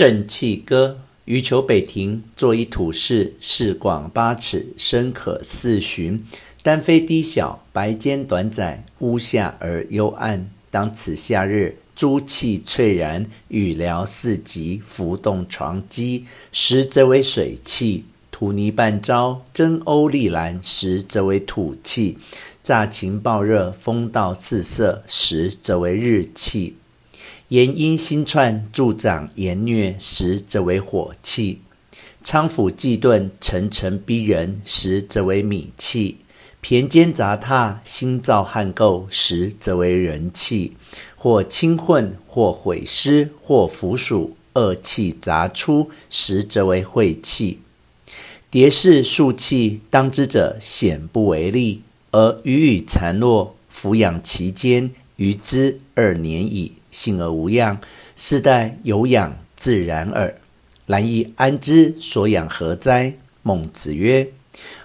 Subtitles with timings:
[0.00, 6.24] 正气歌，余求北庭，作一土室，室广八尺，深可四寻。
[6.62, 10.48] 丹扉低小，白间短窄，屋下而幽暗。
[10.70, 16.24] 当此夏日，朱气翠然，雨缭四极，浮动床几。
[16.50, 22.16] 时则为水气，土泥半招；蒸甌沥岚，时则为土气；
[22.62, 26.76] 乍晴暴热，风倒四色，时则为日气。
[27.50, 31.58] 炎阴星窜，助长炎疟，时则为火气；
[32.22, 36.18] 仓府既顿，层层逼人，实则为米气；
[36.62, 40.74] 骈间杂沓，星燥撼构，时则为人气。
[41.16, 47.58] 或倾混，或毁尸，或腐属，恶气杂出，实则为晦气。
[48.52, 51.82] 迭氏数气，当之者显不为利，
[52.12, 56.74] 而余与残落，俯仰其间，余之二年矣。
[56.90, 57.80] 幸而无恙，
[58.16, 60.40] 世代有养自然耳。
[60.86, 61.94] 然亦安之？
[62.00, 63.14] 所养何哉？
[63.42, 64.32] 孟子曰：“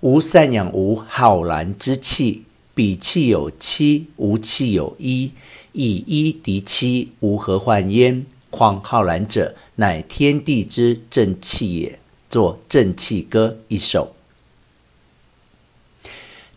[0.00, 5.32] 吾善养吾浩然之气，彼气有七，吾气有一。
[5.72, 8.26] 以一敌七，吾何患焉？
[8.48, 11.98] 况浩然者，乃天地之正气也。”
[12.30, 14.14] 作《正气歌》一首。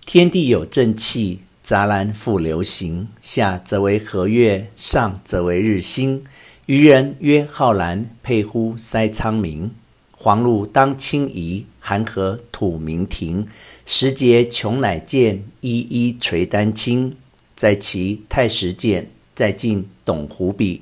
[0.06, 1.40] 天地有正气。
[1.64, 6.22] 杂然复流行，下则为和月，上则为日星。
[6.66, 9.70] 渔人曰：“浩然，沛乎塞苍冥。
[10.12, 13.48] 黄露当清夷，寒河吐明庭。
[13.86, 17.16] 时节穷乃见，一一垂丹青。
[17.56, 20.82] 在齐太史简，在晋董狐笔，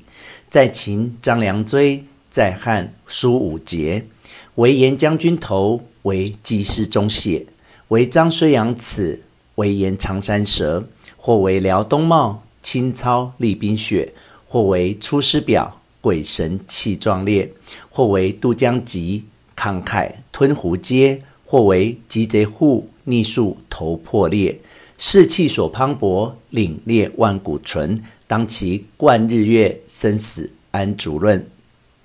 [0.49, 4.07] 在秦张良锥，在汉苏武节。
[4.55, 7.45] 为沿将军头，为济世忠血，
[7.89, 9.21] 为张虽阳齿。”
[9.61, 14.11] 为言长山蛇，或为辽东茂，清操厉冰雪；
[14.47, 17.49] 或为出师表，鬼神气壮烈；
[17.91, 24.59] 或为渡江急，慷慨吞壶嗟；或为击贼户，逆数头破裂。
[24.97, 28.03] 士气所磅礴，凛冽万古存。
[28.25, 31.45] 当其贯日月，生死安足论。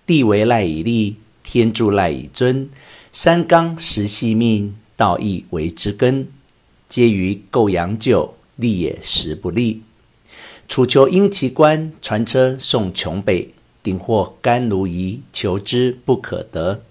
[0.04, 2.69] 地为赖以立，天助赖以尊。
[3.12, 6.28] 山冈石系命，道义为之根。
[6.88, 9.82] 皆于构阳久，立也时不利。
[10.69, 13.50] 楚囚应其冠，传车送穷北。
[13.82, 16.82] 鼎获甘如飴，求之不可得。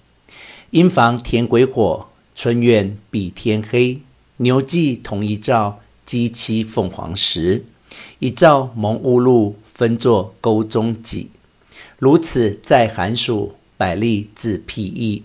[0.71, 4.01] 莺房填鬼火，春院闭天黑。
[4.37, 7.65] 牛骑同一灶，鸡栖凤凰时。
[8.19, 11.29] 一灶蒙雾露，分作沟中脊。
[11.99, 15.23] 如此在寒暑，百利自辟易。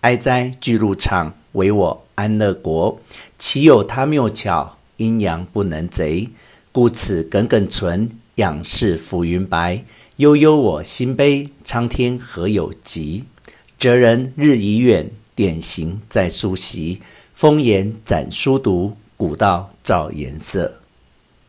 [0.00, 2.98] 哀哉巨鹿场，唯我安乐国。
[3.38, 6.28] 岂有他谬巧，阴阳不能贼。
[6.72, 9.84] 故此耿耿存，仰视浮云白。
[10.16, 13.24] 悠悠我心悲，苍天何有极？
[13.78, 17.00] 哲人日已远，典型在夙昔。
[17.32, 20.79] 风言展书读，古道照颜色。